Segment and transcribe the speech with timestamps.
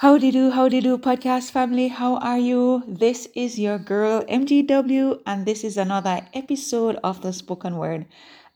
[0.00, 1.88] Howdy do, howdy do, podcast family.
[1.88, 2.82] How are you?
[2.86, 8.04] This is your girl MGW, and this is another episode of the spoken word.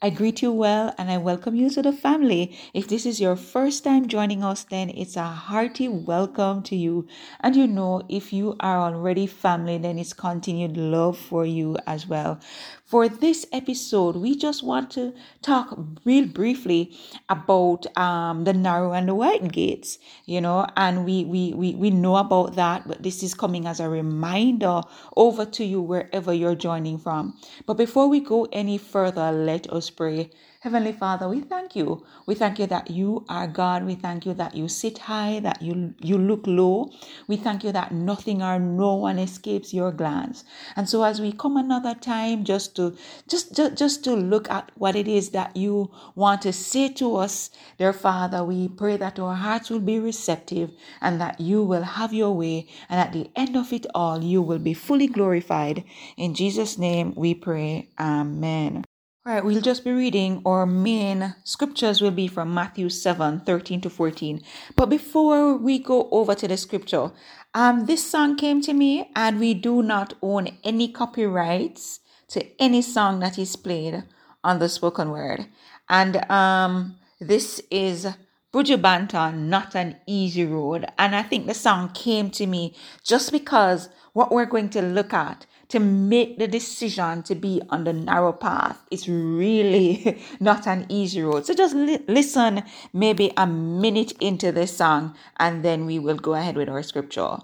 [0.03, 2.57] I greet you well and I welcome you to the family.
[2.73, 7.07] If this is your first time joining us, then it's a hearty welcome to you.
[7.41, 12.07] And you know, if you are already family, then it's continued love for you as
[12.07, 12.41] well.
[12.87, 15.13] For this episode, we just want to
[15.43, 16.97] talk real briefly
[17.29, 21.91] about um, the narrow and the wide gates, you know, and we, we, we, we
[21.91, 24.81] know about that, but this is coming as a reminder
[25.17, 27.37] over to you wherever you're joining from.
[27.67, 30.31] But before we go any further, let us pray.
[30.61, 32.05] Heavenly Father, we thank you.
[32.27, 33.85] We thank you that you are God.
[33.85, 36.91] We thank you that you sit high, that you you look low.
[37.29, 40.45] We thank you that nothing or no one escapes your glance.
[40.77, 42.95] And so as we come another time just to
[43.27, 47.17] just just, just to look at what it is that you want to say to
[47.17, 51.83] us, dear Father, we pray that our hearts will be receptive and that you will
[51.83, 55.85] have your way and at the end of it all you will be fully glorified.
[56.19, 57.89] In Jesus name we pray.
[57.99, 58.85] Amen.
[59.27, 63.83] All right, we'll just be reading our main scriptures will be from Matthew 7 13
[63.83, 64.41] to 14.
[64.77, 67.13] But before we go over to the scripture,
[67.53, 72.81] um, this song came to me, and we do not own any copyrights to any
[72.81, 74.05] song that is played
[74.43, 75.49] on the spoken word.
[75.91, 78.07] And um, this is
[78.55, 80.87] Buju Banton, Not an Easy Road.
[80.99, 85.13] And I think the song came to me just because what we're going to look
[85.13, 90.87] at to make the decision to be on the narrow path is really not an
[90.89, 91.47] easy road.
[91.47, 96.35] So just li- listen maybe a minute into this song and then we will go
[96.35, 97.39] ahead with our scripture.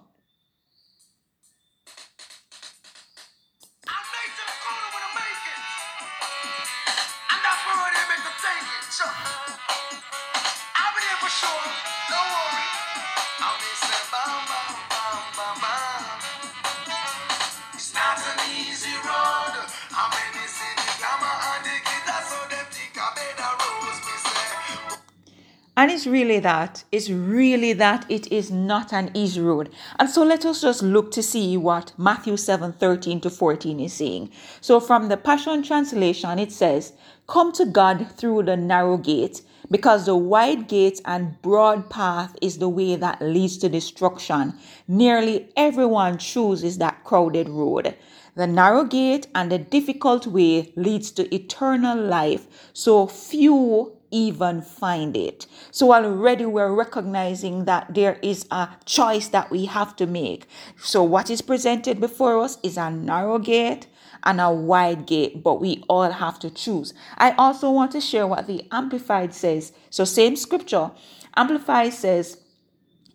[25.79, 26.85] And it's really that.
[26.91, 29.69] It's really that it is not an easy road.
[29.99, 33.93] And so let us just look to see what Matthew 7 13 to 14 is
[33.93, 34.31] saying.
[34.63, 36.95] So from the Passion Translation, it says,
[37.27, 42.57] Come to God through the narrow gate, because the wide gate and broad path is
[42.57, 44.55] the way that leads to destruction.
[44.89, 47.95] Nearly everyone chooses that crowded road.
[48.35, 55.17] The narrow gate and the difficult way leads to eternal life, so few even find
[55.17, 55.47] it.
[55.71, 60.47] So already we're recognizing that there is a choice that we have to make.
[60.77, 63.87] So what is presented before us is a narrow gate
[64.25, 66.95] and a wide gate, but we all have to choose.
[67.17, 69.73] I also want to share what the Amplified says.
[69.91, 70.91] So same scripture.
[71.37, 72.39] Amplified says,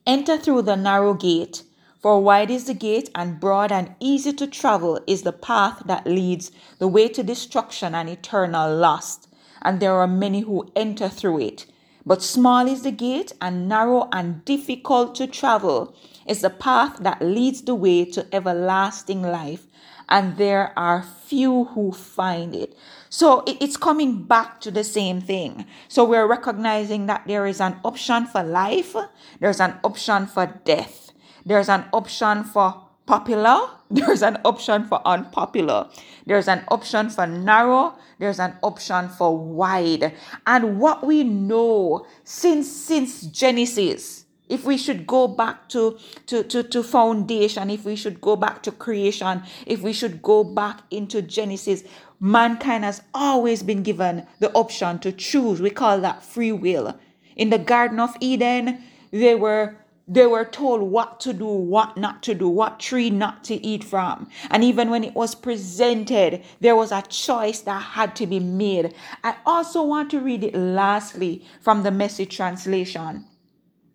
[0.06, 1.64] enter through the narrow gate.
[2.02, 6.08] For wide is the gate, and broad and easy to travel is the path that
[6.08, 9.28] leads the way to destruction and eternal loss
[9.62, 11.66] and there are many who enter through it.
[12.06, 15.96] But small is the gate, and narrow and difficult to travel
[16.26, 19.68] is the path that leads the way to everlasting life,
[20.10, 22.76] and there are few who find it.
[23.10, 25.66] So it's coming back to the same thing.
[25.88, 28.96] So we're recognizing that there is an option for life,
[29.40, 31.12] there's an option for death,
[31.46, 33.60] there's an option for popular,
[33.92, 35.86] there's an option for unpopular,
[36.26, 40.14] there's an option for narrow, there's an option for wide.
[40.48, 46.64] And what we know since since Genesis, if we should go back to, to, to,
[46.64, 51.22] to foundation, if we should go back to creation, if we should go back into
[51.22, 51.84] Genesis,
[52.22, 55.60] mankind has always been given the option to choose.
[55.60, 56.98] We call that free will.
[57.36, 59.76] In the Garden of Eden, they were
[60.12, 63.82] they were told what to do, what not to do, what tree not to eat
[63.82, 64.30] from.
[64.50, 68.94] And even when it was presented, there was a choice that had to be made.
[69.24, 73.26] I also want to read it lastly from the message translation.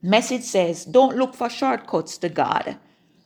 [0.01, 2.79] Message says, Don't look for shortcuts to God.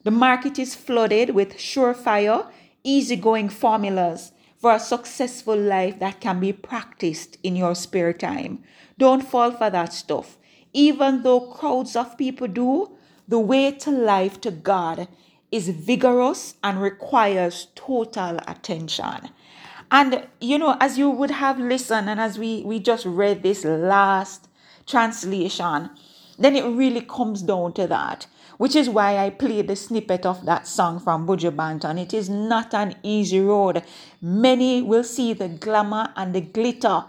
[0.03, 2.51] The market is flooded with surefire,
[2.83, 8.65] easygoing formulas for a successful life that can be practiced in your spare time.
[8.99, 10.39] Don't fall for that stuff.
[10.73, 12.91] Even though crowds of people do,
[13.27, 15.09] the way to life to God
[15.51, 19.31] is vigorous and requires total attention.
[19.91, 23.65] And you know, as you would have listened, and as we, we just read this
[23.65, 24.49] last
[24.87, 25.91] translation,
[26.39, 28.27] then it really comes down to that,
[28.57, 32.01] which is why I played the snippet of that song from Buju Banton.
[32.01, 33.83] It is not an easy road.
[34.23, 37.05] Many will see the glamour and the glitter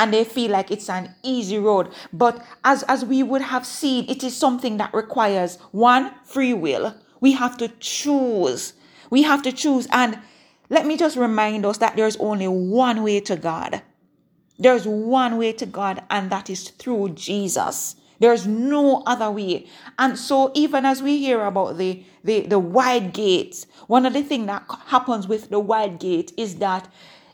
[0.00, 1.92] and they feel like it's an easy road.
[2.10, 6.94] But as, as we would have seen, it is something that requires one, free will.
[7.20, 8.72] We have to choose.
[9.10, 9.86] We have to choose.
[9.92, 10.18] And
[10.70, 13.82] let me just remind us that there's only one way to God.
[14.58, 17.96] There's one way to God, and that is through Jesus.
[18.20, 19.66] There's no other way.
[19.98, 24.22] And so even as we hear about the, the, the wide gates, one of the
[24.22, 26.90] things that happens with the wide gate is that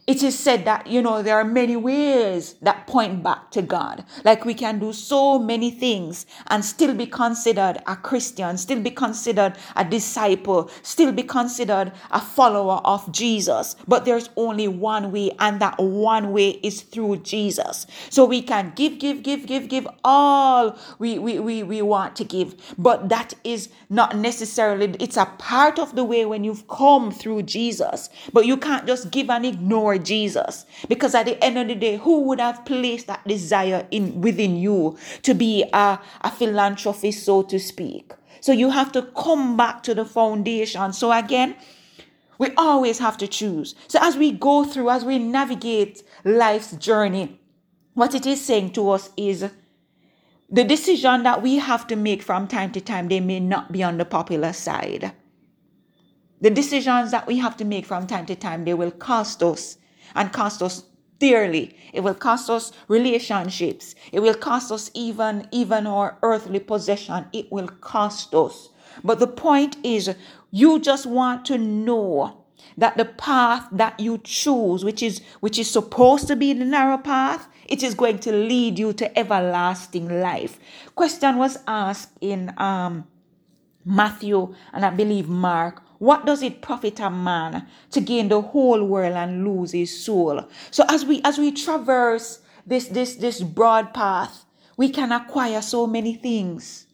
[0.06, 4.04] it is said that, you know, there are many ways that point back to God.
[4.24, 8.92] Like we can do so many things and still be considered a Christian, still be
[8.92, 13.74] considered a disciple, still be considered a follower of Jesus.
[13.88, 17.86] But there's only one way, and that one way is through Jesus.
[18.08, 22.24] So we can give, give, give, give, give all we, we, we, we want to
[22.24, 22.54] give.
[22.78, 27.42] But that is not necessarily, it's a part of the way when you've come through
[27.42, 28.08] Jesus.
[28.32, 30.66] But you can't just give and ignore Jesus.
[30.88, 34.56] Because at the end of the day, who would have placed that desire in within
[34.56, 38.12] you to be a, a philanthropist, so to speak?
[38.40, 40.92] So you have to come back to the foundation.
[40.92, 41.56] So again,
[42.38, 43.74] we always have to choose.
[43.88, 47.40] So as we go through, as we navigate life's journey,
[47.94, 49.48] what it is saying to us is
[50.50, 53.82] the decision that we have to make from time to time, they may not be
[53.82, 55.12] on the popular side.
[56.40, 59.78] The decisions that we have to make from time to time, they will cost us
[60.14, 60.84] and cost us
[61.18, 61.76] dearly.
[61.92, 63.94] It will cost us relationships.
[64.12, 67.26] It will cost us even even our earthly possession.
[67.32, 68.68] It will cost us.
[69.02, 70.14] But the point is
[70.50, 72.44] you just want to know
[72.78, 76.98] that the path that you choose which is which is supposed to be the narrow
[76.98, 80.58] path it is going to lead you to everlasting life
[80.94, 83.06] question was asked in um
[83.84, 88.84] matthew and i believe mark what does it profit a man to gain the whole
[88.84, 90.48] world and lose his soul?
[90.70, 94.44] So as we as we traverse this this this broad path,
[94.76, 96.86] we can acquire so many things.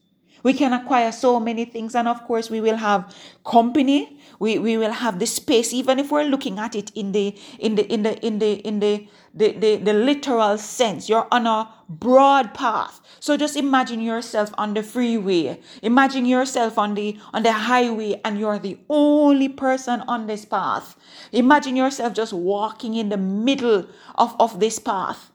[0.42, 3.14] We can acquire so many things, and of course, we will have
[3.44, 4.18] company.
[4.42, 7.76] We, we will have the space, even if we're looking at it in the in
[7.76, 11.08] the in the in the in the the, the, the literal sense.
[11.08, 13.00] You're on a broad path.
[13.20, 15.60] So just imagine yourself on the freeway.
[15.80, 20.96] Imagine yourself on the on the highway and you're the only person on this path.
[21.30, 23.86] Imagine yourself just walking in the middle
[24.16, 25.31] of, of this path.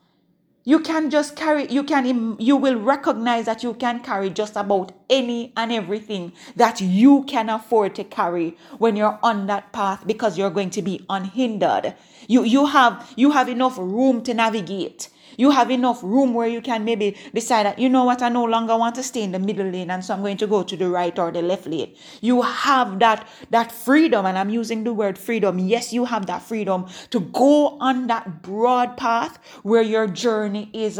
[0.67, 4.91] You can just carry, you can, you will recognize that you can carry just about
[5.09, 10.37] any and everything that you can afford to carry when you're on that path because
[10.37, 11.95] you're going to be unhindered.
[12.27, 15.07] You, you have, you have enough room to navigate.
[15.37, 18.43] You have enough room where you can maybe decide that, you know what, I no
[18.43, 20.75] longer want to stay in the middle lane and so I'm going to go to
[20.75, 21.95] the right or the left lane.
[22.21, 25.59] You have that, that freedom, and I'm using the word freedom.
[25.59, 30.99] Yes, you have that freedom to go on that broad path where your journey is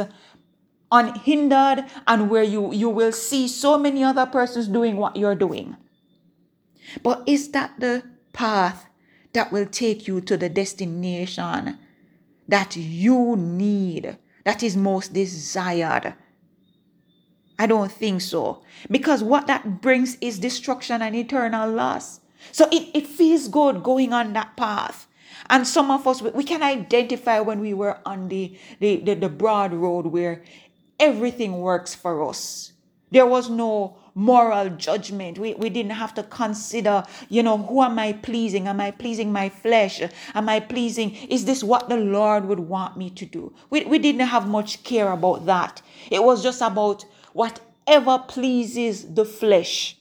[0.92, 5.76] unhindered and where you, you will see so many other persons doing what you're doing.
[7.02, 8.86] But is that the path
[9.34, 11.80] that will take you to the destination
[12.48, 14.18] that you need?
[14.48, 16.14] That is most desired.
[17.60, 18.64] I don't think so.
[18.90, 22.22] Because what that brings is destruction and eternal loss.
[22.54, 25.06] So it, it feels good going on that path.
[25.50, 29.28] And some of us, we can identify when we were on the, the, the, the
[29.28, 30.46] broad road where
[30.98, 32.72] everything works for us.
[33.12, 35.38] There was no moral judgment.
[35.38, 38.68] We, we didn't have to consider, you know, who am I pleasing?
[38.68, 40.02] Am I pleasing my flesh?
[40.34, 41.16] Am I pleasing?
[41.28, 43.54] Is this what the Lord would want me to do?
[43.70, 45.84] We, we didn't have much care about that.
[46.10, 49.98] It was just about whatever pleases the flesh.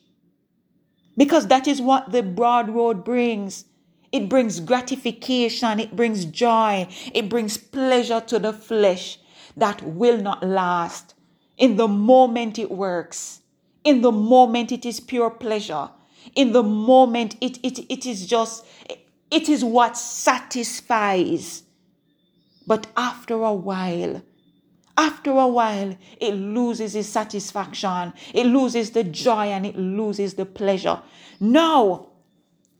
[1.18, 3.66] Because that is what the broad road brings.
[4.12, 9.18] It brings gratification, it brings joy, it brings pleasure to the flesh
[9.58, 11.14] that will not last.
[11.58, 13.42] In the moment it works,
[13.86, 15.88] in the moment, it is pure pleasure.
[16.34, 18.66] In the moment, it, it, it is just,
[19.30, 21.62] it is what satisfies.
[22.66, 24.22] But after a while,
[24.98, 30.46] after a while, it loses its satisfaction, it loses the joy, and it loses the
[30.46, 31.00] pleasure.
[31.38, 32.08] Now,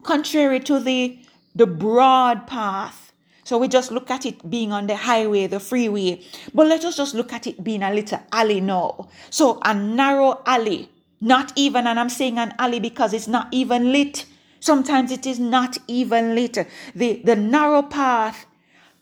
[0.03, 1.21] contrary to the,
[1.55, 3.13] the broad path,
[3.45, 6.21] so we just look at it being on the highway, the freeway,
[6.53, 9.09] but let us just look at it being a little alley now.
[9.31, 13.93] So, a narrow alley not even, and I'm saying an alley because it's not even
[13.93, 14.27] lit.
[14.61, 16.59] Sometimes it is not even lit.
[16.95, 18.47] The, the narrow path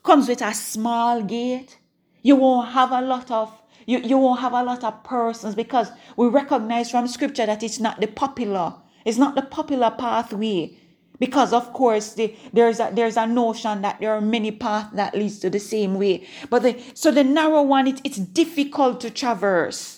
[0.03, 1.77] comes with a small gate.
[2.21, 3.51] You won't have a lot of
[3.87, 7.79] you, you won't have a lot of persons because we recognize from scripture that it's
[7.79, 8.73] not the popular,
[9.05, 10.75] it's not the popular pathway.
[11.19, 15.15] because of course the, there's a there's a notion that there are many paths that
[15.15, 19.09] leads to the same way but the so the narrow one it, it's difficult to
[19.09, 19.94] traverse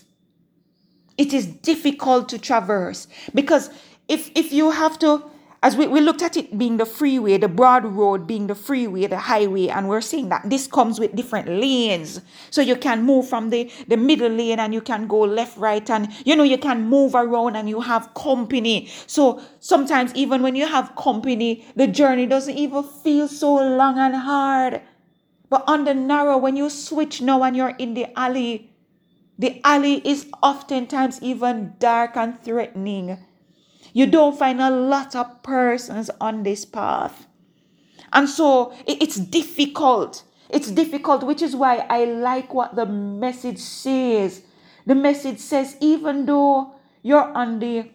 [1.17, 3.69] it is difficult to traverse because
[4.07, 5.23] if if you have to
[5.63, 9.07] as we, we looked at it being the freeway, the broad road being the freeway,
[9.07, 12.21] the highway, and we're seeing that this comes with different lanes.
[12.51, 15.89] So you can move from the, the middle lane and you can go left, right,
[15.89, 18.87] and you know, you can move around and you have company.
[19.07, 24.15] So sometimes, even when you have company, the journey doesn't even feel so long and
[24.15, 24.81] hard.
[25.49, 28.69] But on the narrow, when you switch now and you're in the alley,
[29.37, 33.23] the alley is oftentimes even dark and threatening.
[33.93, 37.27] You don't find a lot of persons on this path.
[38.13, 40.23] And so it's difficult.
[40.49, 44.43] It's difficult, which is why I like what the message says.
[44.85, 47.89] The message says, even though you're on the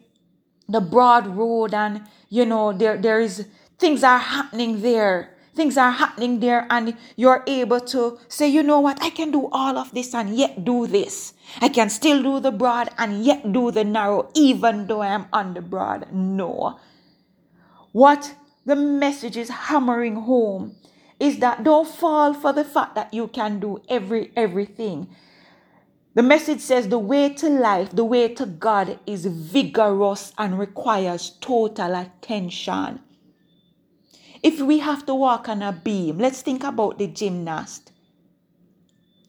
[0.68, 3.46] the broad road and you know there there is
[3.78, 8.80] things are happening there things are happening there and you're able to say, you know
[8.80, 11.35] what, I can do all of this and yet do this.
[11.61, 15.26] I can still do the broad and yet do the narrow, even though I am
[15.32, 16.12] on the broad.
[16.12, 16.78] No.
[17.92, 20.76] What the message is hammering home
[21.21, 25.09] is that don't fall for the fact that you can do every everything.
[26.14, 31.30] The message says the way to life, the way to God is vigorous and requires
[31.40, 33.00] total attention.
[34.42, 37.92] If we have to walk on a beam, let's think about the gymnast.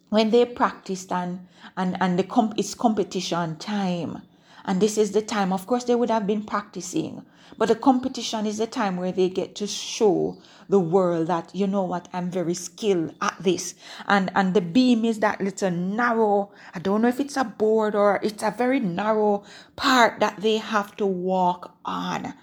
[0.10, 4.24] When they practiced and, and, and the comp- it's competition time,
[4.66, 7.24] and this is the time, of course, they would have been practicing,
[7.60, 11.68] but the competition is the time where they get to show the world that, you
[11.68, 13.76] know what, I'm very skilled at this.
[14.08, 17.94] And, and the beam is that little narrow, I don't know if it's a board
[17.94, 19.44] or it's a very narrow
[19.76, 22.34] part that they have to walk on.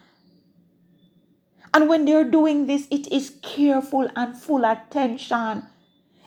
[1.72, 5.64] And when they're doing this, it is careful and full attention.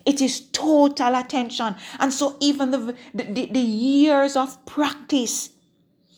[0.06, 1.76] It is total attention.
[2.00, 5.50] And so even the, the, the, years of practice,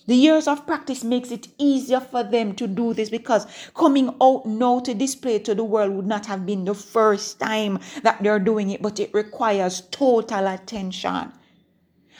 [0.07, 4.45] the years of practice makes it easier for them to do this because coming out
[4.45, 8.39] now to display to the world would not have been the first time that they're
[8.39, 11.31] doing it, but it requires total attention.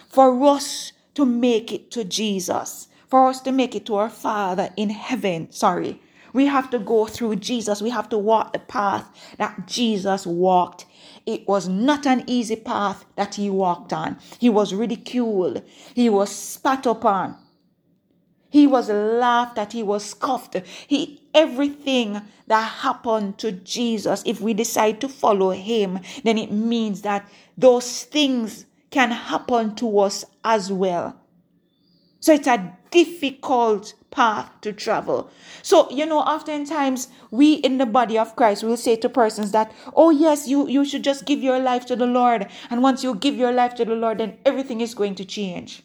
[0.10, 4.70] For us to make it to Jesus, for us to make it to our Father
[4.78, 6.02] in heaven, sorry,
[6.36, 7.82] we have to go through Jesus.
[7.82, 10.86] We have to walk the path that Jesus walked.
[11.26, 14.18] It was not an easy path that he walked on.
[14.38, 15.64] He was ridiculed.
[15.94, 17.38] He was spat upon.
[18.50, 19.72] He was laughed at.
[19.72, 20.62] He was scoffed.
[20.88, 27.02] He everything that happened to Jesus, if we decide to follow him, then it means
[27.04, 31.18] that those things can happen to us as well.
[32.20, 35.30] So it's a difficult path to travel.
[35.62, 39.74] So, you know, oftentimes we in the body of Christ will say to persons that,
[39.94, 42.48] oh, yes, you, you should just give your life to the Lord.
[42.70, 45.84] And once you give your life to the Lord, then everything is going to change.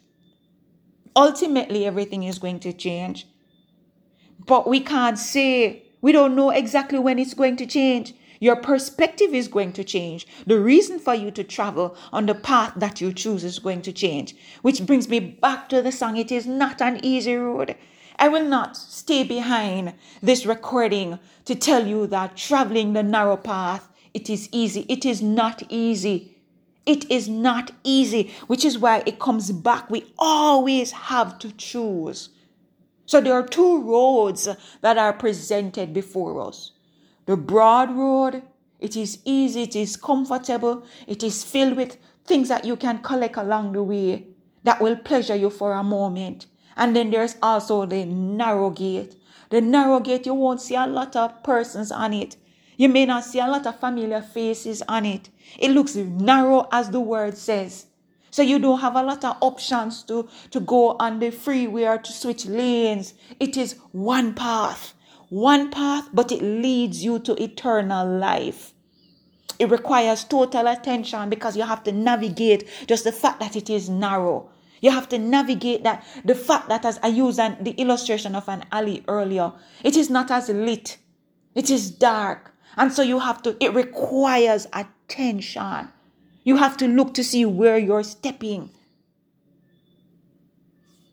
[1.16, 3.26] Ultimately, everything is going to change.
[4.46, 8.14] But we can't say, we don't know exactly when it's going to change.
[8.38, 10.26] Your perspective is going to change.
[10.46, 13.92] The reason for you to travel on the path that you choose is going to
[13.92, 14.36] change.
[14.62, 17.74] Which brings me back to the song It is not an easy road.
[18.20, 23.88] I will not stay behind this recording to tell you that traveling the narrow path,
[24.12, 24.84] it is easy.
[24.90, 26.36] It is not easy.
[26.84, 29.88] It is not easy, which is why it comes back.
[29.88, 32.28] We always have to choose.
[33.06, 34.46] So there are two roads
[34.82, 36.72] that are presented before us.
[37.24, 38.42] The broad road,
[38.80, 41.96] it is easy, it is comfortable, it is filled with
[42.26, 44.26] things that you can collect along the way
[44.64, 46.46] that will pleasure you for a moment.
[46.80, 49.14] And then there's also the narrow gate.
[49.50, 52.36] The narrow gate, you won't see a lot of persons on it.
[52.76, 55.28] You may not see a lot of familiar faces on it.
[55.58, 57.86] It looks narrow as the word says.
[58.32, 61.98] So you don't have a lot of options to, to go on the freeway or
[61.98, 63.14] to switch lanes.
[63.38, 64.94] It is one path
[65.30, 68.74] one path, but it leads you to eternal life.
[69.58, 73.88] It requires total attention because you have to navigate just the fact that it is
[73.88, 74.50] narrow.
[74.80, 78.48] You have to navigate that the fact that as I used an, the illustration of
[78.48, 79.52] an alley earlier,
[79.84, 80.98] it is not as lit.
[81.54, 82.54] It is dark.
[82.76, 85.88] And so you have to, it requires attention.
[86.44, 88.70] You have to look to see where you're stepping.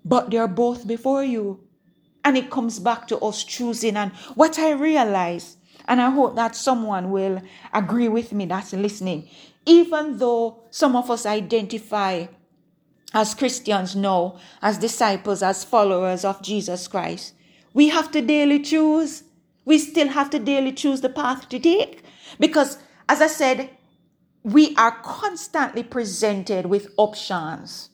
[0.05, 1.59] But they're both before you.
[2.23, 3.97] And it comes back to us choosing.
[3.97, 5.57] And what I realize,
[5.87, 7.41] and I hope that someone will
[7.73, 9.29] agree with me that's listening,
[9.65, 12.27] even though some of us identify
[13.13, 17.33] as Christians now, as disciples, as followers of Jesus Christ,
[17.73, 19.23] we have to daily choose.
[19.65, 22.03] We still have to daily choose the path to take.
[22.39, 23.69] Because, as I said,
[24.43, 27.89] we are constantly presented with options.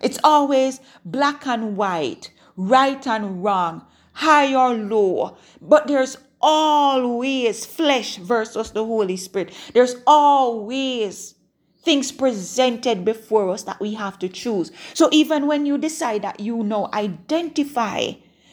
[0.00, 5.36] It's always black and white, right and wrong, high or low.
[5.60, 9.52] But there's always flesh versus the Holy Spirit.
[9.72, 11.34] There's always
[11.82, 14.70] things presented before us that we have to choose.
[14.94, 18.12] So even when you decide that you know, identify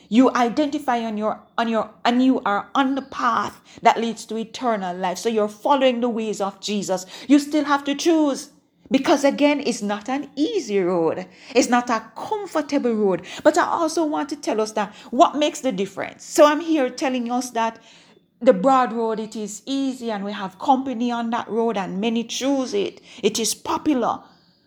[0.09, 4.37] you identify on your on your and you are on the path that leads to
[4.37, 5.19] eternal life.
[5.19, 7.05] So you're following the ways of jesus.
[7.27, 8.49] You still have to choose.
[8.91, 11.27] Because again it's not an easy road.
[11.53, 13.21] It's not a comfortable road.
[13.43, 16.23] But i also want to tell us that what makes the difference?
[16.25, 17.79] So i'm here telling us that
[18.41, 22.23] the broad road it is easy and we have company on that road and many
[22.23, 24.21] choose it it is popular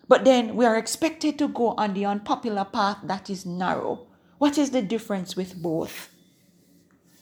[0.07, 4.07] but then we are expected to go on the unpopular path that is narrow
[4.43, 6.09] what is the difference with both?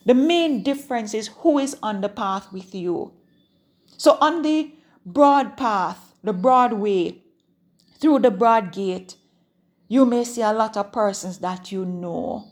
[0.08, 3.14] The main difference is who is on the path with you.
[3.96, 4.74] So, on the
[5.06, 7.22] broad path, the broad way,
[8.00, 9.18] through the broad gate,
[9.88, 12.48] you may see a lot of persons that you know.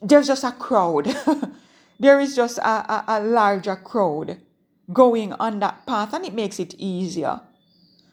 [0.00, 1.14] There's just a crowd.
[2.02, 4.38] there is just a, a, a larger crowd
[4.92, 7.40] going on that path, and it makes it easier.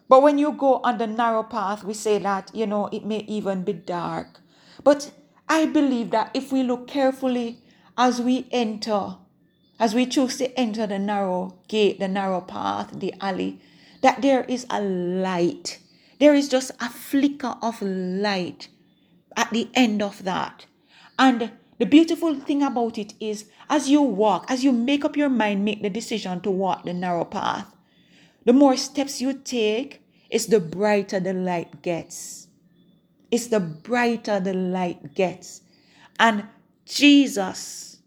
[0.08, 3.20] But when you go on the narrow path, we say that, you know, it may
[3.28, 4.42] even be dark.
[4.84, 5.12] But
[5.48, 7.64] I believe that if we look carefully
[7.98, 9.18] as we enter,
[9.80, 13.60] as we choose to enter the narrow gate, the narrow path, the alley,
[14.02, 15.80] that there is a light.
[16.20, 18.70] There is just a flicker of light
[19.36, 20.68] at the end of that.
[21.18, 25.30] And the beautiful thing about it is, as you walk, as you make up your
[25.30, 27.76] mind, make the decision to walk the narrow path,
[28.46, 32.50] the more steps you take, it's the brighter the light gets
[33.32, 35.62] it's the brighter the light gets.
[36.20, 36.48] And
[36.86, 38.00] Jesus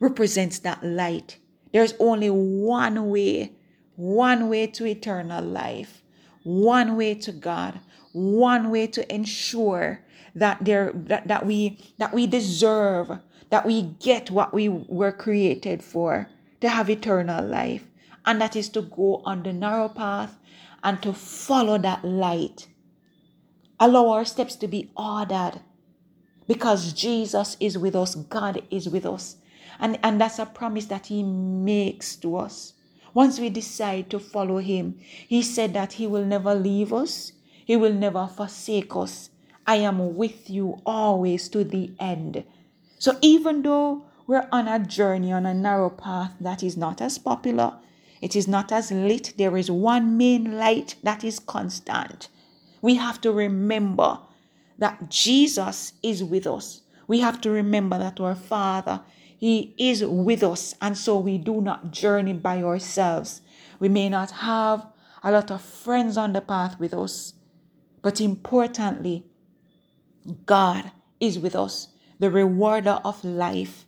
[0.00, 1.38] represents that light.
[1.72, 3.52] There's only one way,
[3.96, 6.02] one way to eternal life,
[6.44, 7.80] one way to God,
[8.12, 10.04] one way to ensure
[10.38, 13.18] that there that, that we that we deserve,
[13.50, 16.28] that we get what we were created for,
[16.60, 17.84] to have eternal life.
[18.26, 20.38] And that is to go on the narrow path
[20.82, 22.68] and to follow that light
[23.80, 25.60] Allow our steps to be ordered
[26.48, 29.36] because Jesus is with us, God is with us.
[29.78, 32.74] And, and that's a promise that He makes to us.
[33.14, 37.32] Once we decide to follow Him, He said that He will never leave us,
[37.64, 39.27] He will never forsake us.
[39.68, 42.42] I am with you always to the end.
[42.98, 47.18] So even though we're on a journey on a narrow path that is not as
[47.18, 47.78] popular,
[48.20, 52.28] it is not as lit, there is one main light that is constant
[52.80, 54.20] we have to remember
[54.78, 56.82] that Jesus is with us.
[57.06, 59.02] We have to remember that our Father,
[59.36, 63.40] He is with us, and so we do not journey by ourselves.
[63.80, 64.86] We may not have
[65.22, 67.34] a lot of friends on the path with us,
[68.02, 69.24] but importantly,
[70.46, 71.88] God is with us.
[72.18, 73.84] The rewarder of life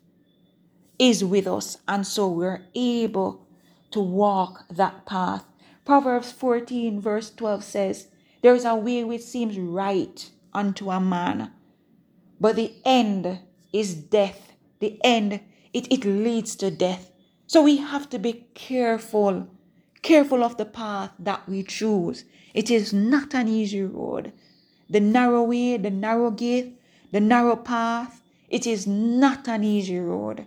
[0.98, 3.46] is with us, and so we're able
[3.90, 5.44] to walk that path.
[5.84, 8.08] Proverbs 14, verse 12 says,
[8.42, 11.52] there is a way which seems right unto a man,
[12.40, 13.40] but the end
[13.72, 14.52] is death.
[14.78, 15.40] The end,
[15.72, 17.12] it, it leads to death.
[17.46, 19.48] So we have to be careful,
[20.02, 22.24] careful of the path that we choose.
[22.54, 24.32] It is not an easy road.
[24.90, 26.80] The narrow way, the narrow gate,
[27.12, 30.46] the narrow path, it is not an easy road.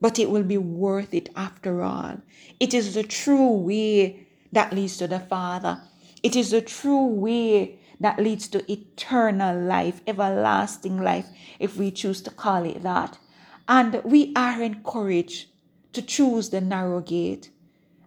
[0.00, 2.18] But it will be worth it after all.
[2.60, 5.82] It is the true way that leads to the Father.
[6.22, 11.26] It is the true way that leads to eternal life, everlasting life,
[11.58, 13.18] if we choose to call it that.
[13.66, 15.48] And we are encouraged
[15.94, 17.50] to choose the narrow gate.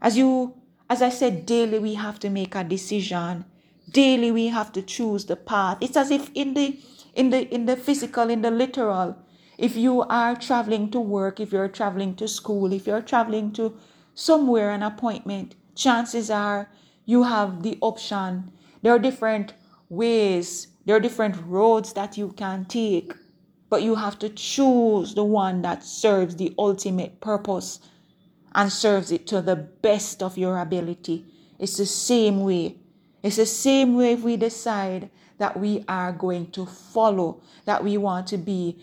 [0.02, 0.56] As you
[0.90, 3.46] as I said, daily we have to make a decision.
[3.92, 5.78] Daily we have to choose the path.
[5.82, 6.80] It's as if in the
[7.14, 9.18] in the in the physical, in the literal,
[9.58, 13.78] if you are traveling to work, if you're traveling to school, if you're traveling to
[14.14, 16.70] somewhere an appointment, chances are
[17.06, 18.52] you have the option.
[18.82, 19.54] There are different
[19.90, 23.14] ways, there are different roads that you can take,
[23.70, 27.80] but you have to choose the one that serves the ultimate purpose
[28.56, 31.26] and serves it to the best of your ability.
[31.60, 32.81] It's the same way.
[33.24, 37.98] It's the same way if we decide that we are going to follow, that we
[37.98, 38.78] want to be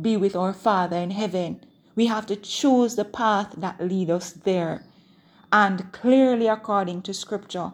[0.00, 1.60] be with our Father in heaven.
[1.94, 4.82] We have to choose the path that lead us there
[5.52, 7.72] and clearly according to scripture.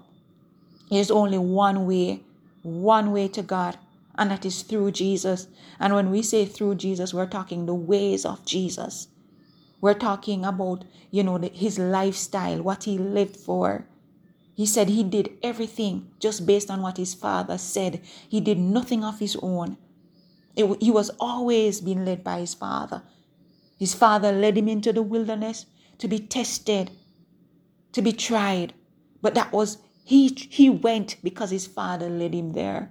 [0.90, 2.22] There's only one way,
[2.62, 3.78] one way to God,
[4.16, 5.46] and that is through Jesus.
[5.78, 9.08] And when we say through Jesus, we're talking the ways of Jesus.
[9.80, 13.84] We're talking about, you know, the, his lifestyle, what he lived for.
[14.58, 18.00] He said he did everything just based on what his father said.
[18.28, 19.76] He did nothing of his own.
[20.56, 23.02] It, he was always being led by his father.
[23.78, 25.66] His father led him into the wilderness
[25.98, 26.90] to be tested,
[27.92, 28.74] to be tried.
[29.22, 32.90] But that was, he, he went because his father led him there.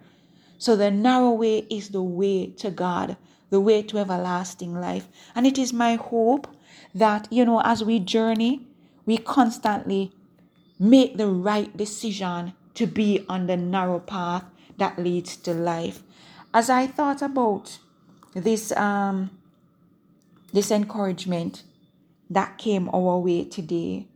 [0.57, 3.17] So the narrow way is the way to God,
[3.49, 5.09] the way to everlasting life.
[5.35, 6.47] And it is my hope
[6.95, 8.65] that, you know, as we journey,
[9.05, 10.13] we constantly
[10.79, 14.43] make the right decision to be on the narrow path
[14.77, 16.03] that leads to life.
[16.53, 17.79] As I thought about
[18.33, 19.31] this um
[20.53, 21.63] this encouragement
[22.29, 24.07] that came our way today,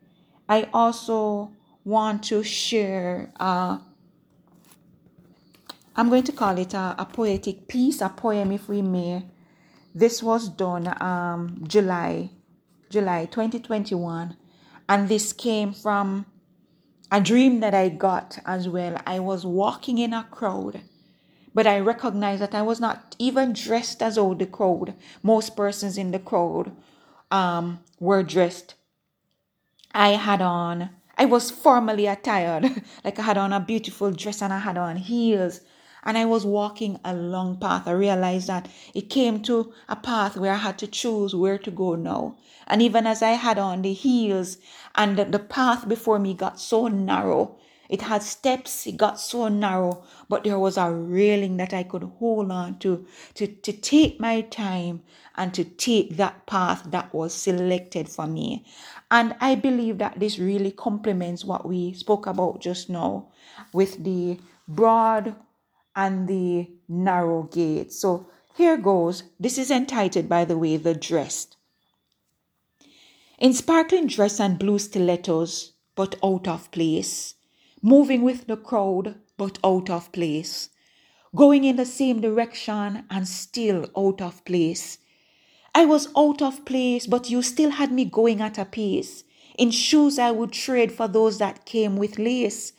[0.48, 1.52] I also
[1.84, 3.80] want to share uh
[5.96, 9.26] I'm going to call it a, a poetic piece, a poem if we may.
[9.94, 12.30] This was done um July
[12.90, 14.38] July 2021
[14.88, 16.26] and this came from
[17.12, 18.98] a dream that I got as well.
[19.06, 20.82] I was walking in a crowd,
[21.54, 24.96] but I recognized that I was not even dressed as all the crowd.
[25.22, 26.72] Most persons in the crowd
[27.30, 28.76] um, were dressed.
[29.94, 34.54] I had on, I was formally attired, like I had on a beautiful dress and
[34.54, 35.62] I had on heels.
[36.04, 37.88] And I was walking a long path.
[37.88, 41.72] I realized that it came to a path where I had to choose where to
[41.72, 42.38] go now.
[42.68, 44.58] And even as I had on the heels
[44.96, 47.58] and the, path before me got so narrow,
[47.90, 52.04] it had steps, it got so narrow, but there was a railing that I could
[52.04, 55.04] hold on to, to, to take my time
[55.36, 58.66] and to take that path that was selected for me.
[59.12, 63.28] And I believe that this really complements what we spoke about just now
[63.74, 65.36] with the broad
[65.96, 67.92] and the narrow gate.
[67.92, 69.24] So here goes.
[69.40, 71.58] This is entitled, by the way, The Dressed.
[73.40, 77.36] In sparkling dress and blue stilettos, but out of place.
[77.82, 80.70] Moving with the crowd, but out of place.
[81.36, 85.00] Going in the same direction and still out of place.
[85.74, 89.24] I was out of place, but you still had me going at a pace.
[89.58, 92.74] In shoes I would trade for those that came with lace.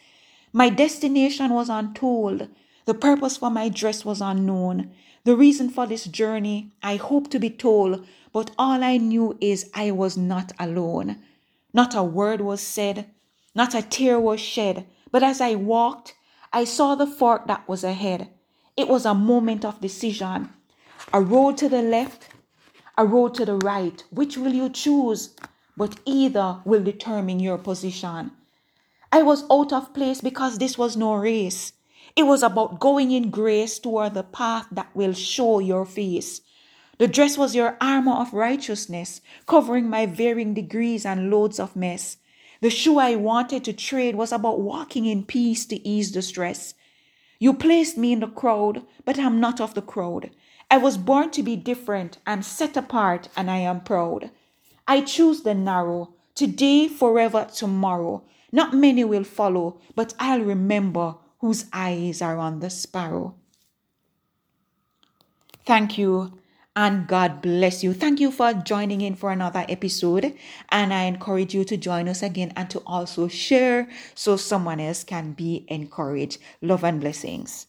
[0.52, 2.48] My destination was untold,
[2.84, 4.90] the purpose for my dress was unknown.
[5.24, 9.70] The reason for this journey I hope to be told, but all I knew is
[9.74, 11.18] I was not alone.
[11.72, 13.06] Not a word was said,
[13.54, 16.14] not a tear was shed, but as I walked,
[16.52, 18.28] I saw the fork that was ahead.
[18.76, 20.50] It was a moment of decision.
[21.12, 22.28] A road to the left,
[22.96, 24.02] a road to the right.
[24.10, 25.34] Which will you choose?
[25.76, 28.32] But either will determine your position.
[29.10, 31.72] I was out of place because this was no race.
[32.14, 36.42] It was about going in grace toward the path that will show your face.
[36.98, 42.18] The dress was your armor of righteousness, covering my varying degrees and loads of mess.
[42.60, 46.74] The shoe I wanted to trade was about walking in peace to ease the stress.
[47.38, 50.30] You placed me in the crowd, but I'm not of the crowd.
[50.70, 52.18] I was born to be different.
[52.26, 54.30] I'm set apart and I am proud.
[54.86, 58.22] I choose the narrow, today, forever, tomorrow.
[58.52, 63.34] Not many will follow, but I'll remember whose eyes are on the sparrow.
[65.66, 66.38] Thank you
[66.74, 67.92] and God bless you.
[67.92, 70.34] Thank you for joining in for another episode.
[70.70, 75.04] And I encourage you to join us again and to also share so someone else
[75.04, 76.38] can be encouraged.
[76.62, 77.66] Love and blessings.